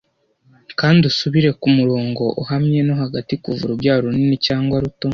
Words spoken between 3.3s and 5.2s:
kuva urubyaro runini cyangwa ruto.